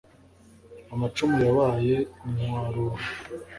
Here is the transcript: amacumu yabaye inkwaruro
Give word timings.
amacumu 0.93 1.37
yabaye 1.47 1.95
inkwaruro 2.25 2.97